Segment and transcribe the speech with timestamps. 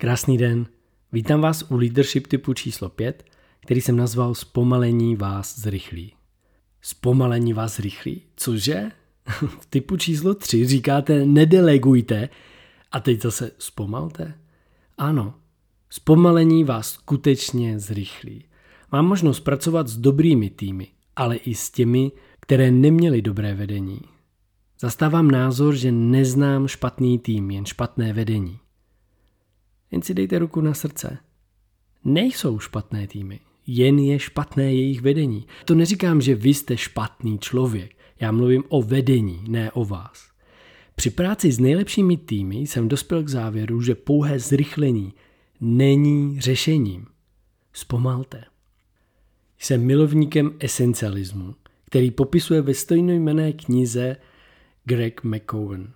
[0.00, 0.66] Krásný den.
[1.12, 3.24] Vítám vás u leadership typu číslo 5,
[3.60, 6.12] který jsem nazval Zpomalení vás zrychlí.
[6.80, 8.22] Zpomalení vás zrychlí?
[8.36, 8.90] Cože?
[9.60, 12.28] v typu číslo 3 říkáte nedelegujte
[12.92, 14.34] a teď zase zpomalte?
[14.98, 15.34] Ano,
[15.90, 18.44] zpomalení vás skutečně zrychlí.
[18.92, 24.00] Mám možnost pracovat s dobrými týmy, ale i s těmi, které neměly dobré vedení.
[24.80, 28.58] Zastávám názor, že neznám špatný tým, jen špatné vedení.
[29.90, 31.18] Jen si dejte ruku na srdce.
[32.04, 35.46] Nejsou špatné týmy, jen je špatné jejich vedení.
[35.64, 37.96] To neříkám, že vy jste špatný člověk.
[38.20, 40.28] Já mluvím o vedení, ne o vás.
[40.94, 45.14] Při práci s nejlepšími týmy jsem dospěl k závěru, že pouhé zrychlení
[45.60, 47.06] není řešením.
[47.72, 48.44] Zpomalte.
[49.58, 54.16] Jsem milovníkem esencialismu, který popisuje ve stejnojmené knize
[54.84, 55.92] Greg McCowan.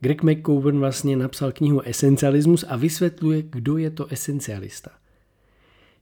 [0.00, 4.90] Greg McCowan vlastně napsal knihu Esencialismus a vysvětluje, kdo je to esencialista.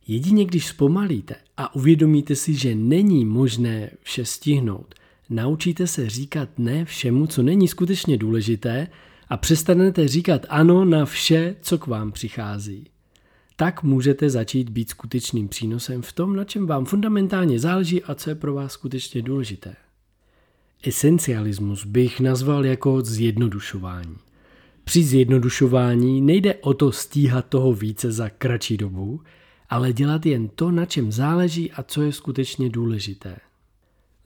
[0.06, 4.94] Jedině když zpomalíte a uvědomíte si, že není možné vše stihnout,
[5.30, 8.88] naučíte se říkat ne všemu, co není skutečně důležité
[9.28, 12.86] a přestanete říkat ano na vše, co k vám přichází.
[13.56, 18.30] Tak můžete začít být skutečným přínosem v tom, na čem vám fundamentálně záleží a co
[18.30, 19.76] je pro vás skutečně důležité.
[20.86, 24.16] Esencialismus bych nazval jako zjednodušování.
[24.84, 29.20] Při zjednodušování nejde o to stíhat toho více za kratší dobu,
[29.70, 33.36] ale dělat jen to, na čem záleží a co je skutečně důležité.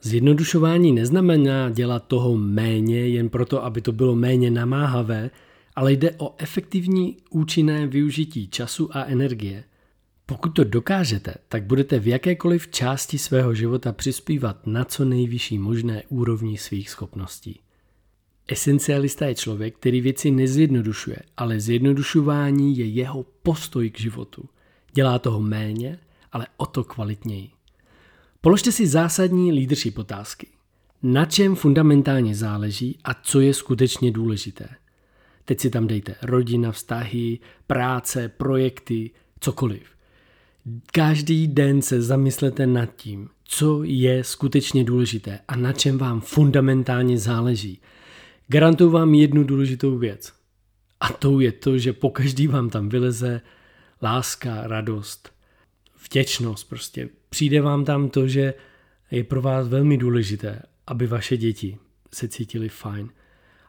[0.02, 5.30] Zjednodušování neznamená dělat toho méně jen proto, aby to bylo méně namáhavé,
[5.76, 9.64] ale jde o efektivní účinné využití času a energie.
[10.30, 16.02] Pokud to dokážete, tak budete v jakékoliv části svého života přispívat na co nejvyšší možné
[16.08, 17.60] úrovni svých schopností.
[18.48, 24.48] Esencialista je člověk, který věci nezjednodušuje, ale zjednodušování je jeho postoj k životu.
[24.92, 25.98] Dělá toho méně,
[26.32, 27.50] ale o to kvalitněji.
[28.40, 30.46] Položte si zásadní leadership otázky.
[31.02, 34.68] Na čem fundamentálně záleží a co je skutečně důležité?
[35.44, 39.10] Teď si tam dejte rodina, vztahy, práce, projekty,
[39.40, 39.97] cokoliv.
[40.92, 47.18] Každý den se zamyslete nad tím, co je skutečně důležité a na čem vám fundamentálně
[47.18, 47.80] záleží.
[48.48, 50.32] Garantuju vám jednu důležitou věc.
[51.00, 53.40] A to je to, že po každý vám tam vyleze
[54.02, 55.32] láska, radost,
[56.04, 56.68] vděčnost.
[56.68, 58.54] Prostě přijde vám tam to, že
[59.10, 61.78] je pro vás velmi důležité, aby vaše děti
[62.14, 63.08] se cítili fajn.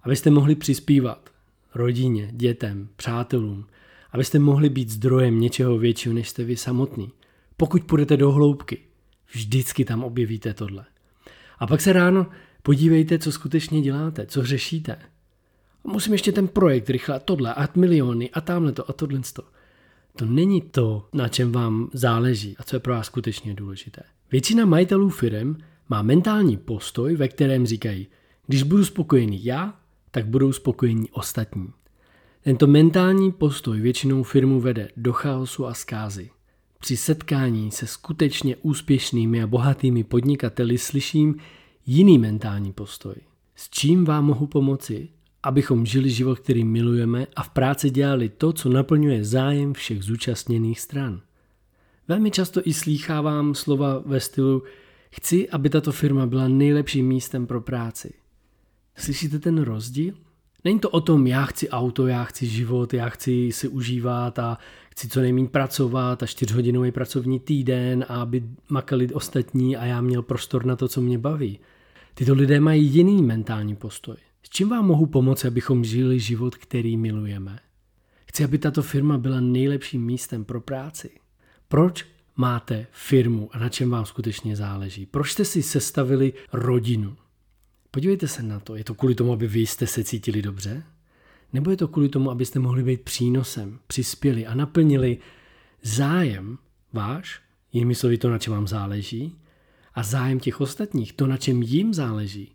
[0.04, 1.30] Abyste mohli přispívat
[1.76, 3.66] rodině, dětem, přátelům,
[4.12, 7.12] abyste mohli být zdrojem něčeho většího, než jste vy samotný.
[7.58, 8.78] Pokud půjdete do hloubky,
[9.34, 10.86] vždycky tam objevíte tohle.
[11.60, 12.28] A pak se ráno
[12.64, 14.98] podívejte, co skutečně děláte, co řešíte.
[15.84, 19.44] Musím ještě ten projekt rychle, tohle, a miliony, a tamhle to, a tohle to.
[20.16, 24.02] To není to, na čem vám záleží a co je pro vás skutečně důležité.
[24.32, 25.56] Většina majitelů firm
[25.90, 28.08] má mentální postoj, ve kterém říkají,
[28.48, 29.80] když budu spokojený já,
[30.12, 31.68] tak budou spokojení ostatní.
[32.50, 36.30] Tento mentální postoj většinou firmu vede do chaosu a zkázy.
[36.80, 41.36] Při setkání se skutečně úspěšnými a bohatými podnikateli slyším
[41.86, 43.16] jiný mentální postoj.
[43.56, 45.10] S čím vám mohu pomoci,
[45.44, 50.80] abychom žili život, který milujeme a v práci dělali to, co naplňuje zájem všech zúčastněných
[50.80, 51.22] stran.
[52.08, 54.64] Velmi často i slýchávám slova ve stylu
[55.12, 58.14] chci, aby tato firma byla nejlepším místem pro práci.
[58.96, 60.14] Slyšíte ten rozdíl?
[60.64, 64.58] Není to o tom, já chci auto, já chci život, já chci si užívat a
[64.92, 70.22] chci co nejméně pracovat a čtyřhodinový pracovní týden a aby makali ostatní a já měl
[70.22, 71.60] prostor na to, co mě baví.
[72.14, 74.16] Tyto lidé mají jiný mentální postoj.
[74.44, 77.60] S čím vám mohu pomoci, abychom žili život, který milujeme?
[78.26, 81.10] Chci, aby tato firma byla nejlepším místem pro práci.
[81.68, 82.06] Proč
[82.36, 85.06] máte firmu a na čem vám skutečně záleží?
[85.06, 87.16] Proč jste si sestavili rodinu?
[87.92, 88.76] Podívejte se na to.
[88.76, 90.84] Je to kvůli tomu, aby vy jste se cítili dobře?
[91.54, 95.18] Nebo je to kvůli tomu, abyste mohli být přínosem, přispěli a naplnili
[95.82, 96.58] zájem
[96.94, 97.42] váš,
[97.74, 99.36] jinými slovy to, na čem vám záleží,
[99.94, 102.52] a zájem těch ostatních, to, na čem jim záleží.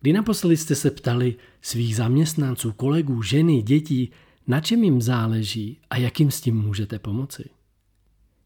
[0.00, 4.10] Kdy naposledy jste se ptali svých zaměstnanců, kolegů, ženy, dětí,
[4.46, 7.44] na čem jim záleží a jak jim s tím můžete pomoci?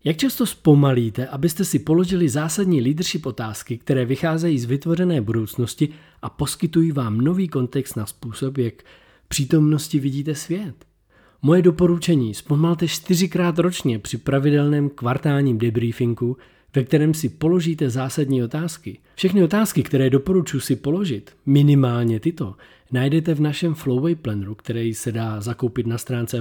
[0.08, 5.88] Jak často zpomalíte, abyste si položili zásadní leadership otázky, které vycházejí z vytvořené budoucnosti
[6.22, 8.74] a poskytují vám nový kontext na způsob, jak
[9.28, 10.74] přítomnosti vidíte svět?
[11.42, 16.36] Moje doporučení zpomalte čtyřikrát ročně při pravidelném kvartálním debriefingu,
[16.74, 18.98] ve kterém si položíte zásadní otázky.
[19.14, 22.54] Všechny otázky, které doporučuji si položit, minimálně tyto,
[22.92, 26.40] najdete v našem Flowway Planneru, který se dá zakoupit na stránce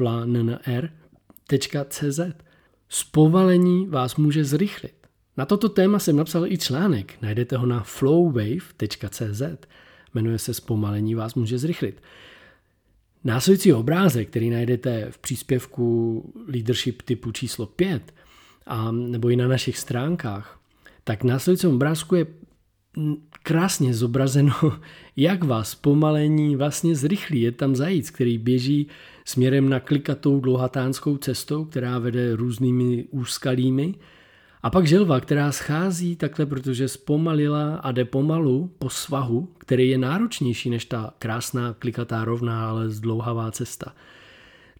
[0.00, 2.20] www.flowwayplanner.cz.
[2.88, 4.94] Zpomalení vás může zrychlit.
[5.36, 9.42] Na toto téma jsem napsal i článek, najdete ho na flowwave.cz.
[10.14, 12.02] Jmenuje se Zpomalení vás může zrychlit.
[13.24, 18.14] Následující obrázek, který najdete v příspěvku Leadership typu číslo 5,
[18.66, 20.60] a, nebo i na našich stránkách,
[21.04, 22.26] tak následující obrázku je
[23.42, 24.54] krásně zobrazeno,
[25.16, 27.40] jak vás pomalení vlastně zrychlí.
[27.40, 28.88] Je tam zajíc, který běží
[29.24, 33.94] směrem na klikatou dlouhatánskou cestou, která vede různými úskalími
[34.64, 39.98] a pak želva, která schází takhle, protože zpomalila a jde pomalu po svahu, který je
[39.98, 43.94] náročnější než ta krásná klikatá rovná, ale zdlouhavá cesta.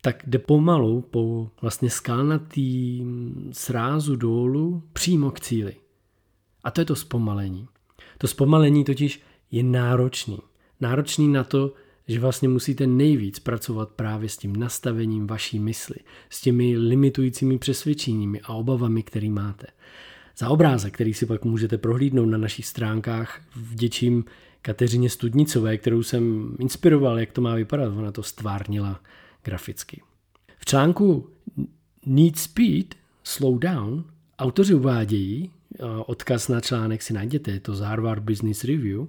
[0.00, 3.05] Tak jde pomalu po vlastně skalnatý
[3.52, 5.76] srázu dolů přímo k cíli.
[6.64, 7.69] A to je to zpomalení.
[8.19, 10.38] To zpomalení totiž je náročný.
[10.81, 11.73] Náročný na to,
[12.08, 15.96] že vlastně musíte nejvíc pracovat právě s tím nastavením vaší mysli,
[16.30, 19.66] s těmi limitujícími přesvědčeními a obavami, které máte.
[20.38, 24.24] Za obrázek, který si pak můžete prohlídnout na našich stránkách, vděčím
[24.62, 27.92] Kateřině Studnicové, kterou jsem inspiroval, jak to má vypadat.
[27.96, 29.00] Ona to stvárnila
[29.44, 30.02] graficky.
[30.58, 31.28] V článku
[32.06, 34.04] Need Speed, Slow Down
[34.38, 35.50] autoři uvádějí,
[36.06, 39.06] odkaz na článek si najděte, je to z Harvard Business Review,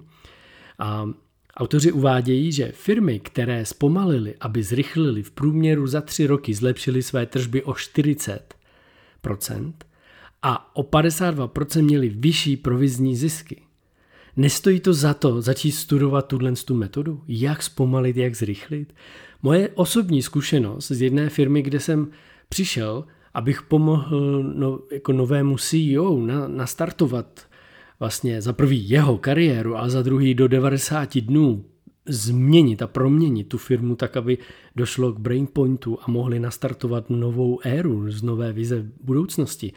[0.78, 1.08] a
[1.56, 7.26] Autoři uvádějí, že firmy, které zpomalily, aby zrychlili v průměru za tři roky, zlepšily své
[7.26, 8.38] tržby o 40%
[10.42, 13.62] a o 52% měli vyšší provizní zisky.
[14.36, 17.22] Nestojí to za to začít studovat tuhle tu metodu?
[17.28, 18.94] Jak zpomalit, jak zrychlit?
[19.42, 22.08] Moje osobní zkušenost z jedné firmy, kde jsem
[22.48, 23.04] přišel,
[23.34, 27.46] abych pomohl no, jako novému CEO na, nastartovat
[28.00, 31.64] vlastně za prvý jeho kariéru a za druhý do 90 dnů
[32.08, 34.38] změnit a proměnit tu firmu tak, aby
[34.76, 39.72] došlo k brainpointu a mohli nastartovat novou éru z nové vize budoucnosti,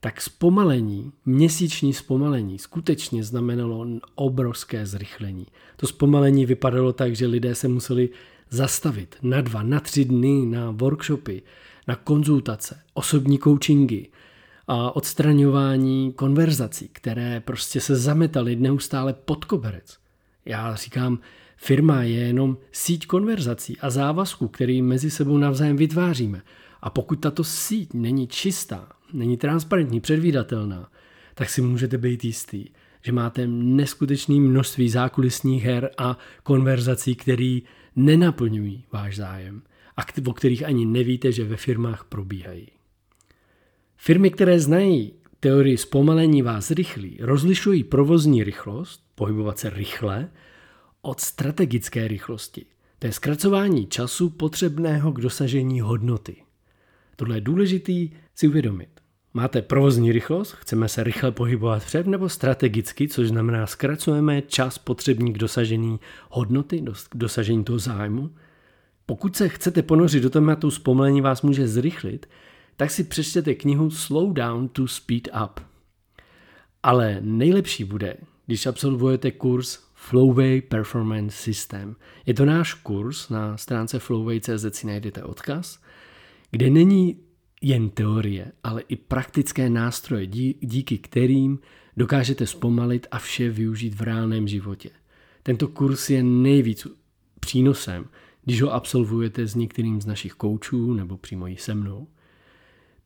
[0.00, 5.46] tak zpomalení, měsíční zpomalení skutečně znamenalo obrovské zrychlení.
[5.76, 8.08] To zpomalení vypadalo tak, že lidé se museli
[8.50, 11.42] zastavit na dva, na tři dny na workshopy,
[11.88, 14.08] na konzultace, osobní coachingy,
[14.66, 19.98] a odstraňování konverzací, které prostě se zametaly neustále pod koberec.
[20.44, 21.18] Já říkám,
[21.56, 26.42] firma je jenom síť konverzací a závazků, který mezi sebou navzájem vytváříme.
[26.82, 30.90] A pokud tato síť není čistá, není transparentní, předvídatelná,
[31.34, 32.64] tak si můžete být jistý,
[33.02, 37.58] že máte neskutečné množství zákulisních her a konverzací, které
[37.96, 39.62] nenaplňují váš zájem
[39.96, 42.75] a o kterých ani nevíte, že ve firmách probíhají.
[43.96, 50.30] Firmy, které znají teorii zpomalení vás rychlí, rozlišují provozní rychlost, pohybovat se rychle,
[51.02, 52.66] od strategické rychlosti.
[52.98, 56.36] To je zkracování času potřebného k dosažení hodnoty.
[57.16, 58.88] Tohle je důležitý si uvědomit.
[59.34, 65.32] Máte provozní rychlost, chceme se rychle pohybovat před, nebo strategicky, což znamená zkracujeme čas potřebný
[65.32, 66.00] k dosažení
[66.30, 68.30] hodnoty, k dosažení toho zájmu.
[69.06, 72.26] Pokud se chcete ponořit do tématu zpomalení vás může zrychlit,
[72.76, 75.60] tak si přečtěte knihu Slow Down to Speed Up.
[76.82, 81.96] Ale nejlepší bude, když absolvujete kurz Flowway Performance System.
[82.26, 85.80] Je to náš kurz, na stránce flowway.cz si najdete odkaz,
[86.50, 87.20] kde není
[87.62, 90.26] jen teorie, ale i praktické nástroje,
[90.60, 91.58] díky kterým
[91.96, 94.90] dokážete zpomalit a vše využít v reálném životě.
[95.42, 96.86] Tento kurz je nejvíc
[97.40, 98.08] přínosem,
[98.44, 102.06] když ho absolvujete s některým z našich koučů nebo přímo i se mnou.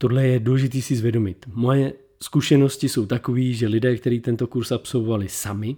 [0.02, 1.46] Tohle je důležité si zvědomit.
[1.54, 1.92] Moje
[2.22, 5.76] zkušenosti jsou takové, že lidé, kteří tento kurz absolvovali sami,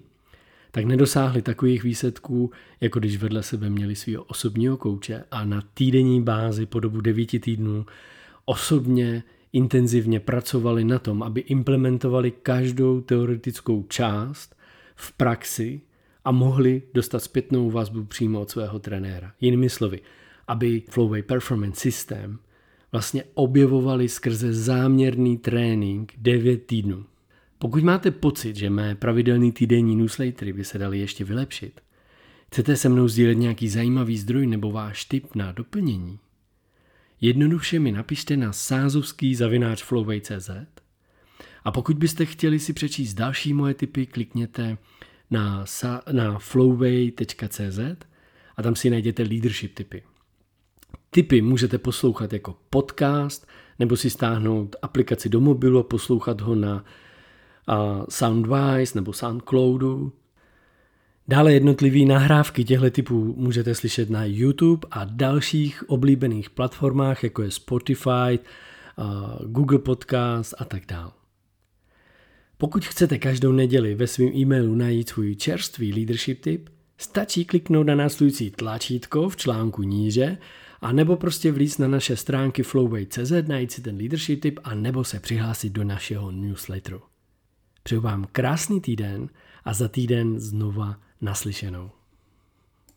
[0.71, 2.51] tak nedosáhli takových výsledků,
[2.81, 7.39] jako když vedle sebe měli svého osobního kouče a na týdenní bázi po dobu devíti
[7.39, 7.87] týdnů
[8.45, 14.57] osobně intenzivně pracovali na tom, aby implementovali každou teoretickou část
[14.95, 15.81] v praxi
[16.25, 19.33] a mohli dostat zpětnou vazbu přímo od svého trenéra.
[19.41, 20.01] Jinými slovy,
[20.49, 22.39] aby Flowway Performance System–
[22.93, 27.05] vlastně objevovali skrze záměrný trénink 9 týdnů.
[27.59, 31.81] Pokud máte pocit, že mé pravidelný týdenní newslettery by se daly ještě vylepšit,
[32.53, 36.19] chcete se mnou sdílet nějaký zajímavý zdroj nebo váš tip na doplnění,
[37.21, 40.51] jednoduše mi napište na sázovský zavináč flowway.cz
[41.65, 44.79] a pokud byste chtěli si přečíst další moje tipy, klikněte
[45.31, 45.65] na,
[46.13, 47.79] na flowway.cz
[48.57, 50.03] a tam si najděte leadership tipy.
[51.15, 53.47] Typy můžete poslouchat jako podcast,
[53.79, 56.85] nebo si stáhnout aplikaci do mobilu a poslouchat ho na
[58.09, 60.13] Soundwise nebo Soundcloudu.
[61.29, 67.51] Dále jednotlivý nahrávky těchto typů můžete slyšet na YouTube a dalších oblíbených platformách, jako je
[67.51, 68.39] Spotify,
[69.47, 71.13] Google Podcast a tak dále.
[72.59, 77.95] Pokud chcete každou neděli ve svém e-mailu najít svůj čerstvý leadership tip, stačí kliknout na
[77.95, 80.39] následující tlačítko v článku níže
[80.83, 85.05] a nebo prostě vlíz na naše stránky flowway.cz, najít si ten leadership tip a nebo
[85.05, 87.03] se přihlásit do našeho newsletteru.
[87.83, 89.29] Přeju vám krásný týden
[89.65, 91.91] a za týden znova naslyšenou.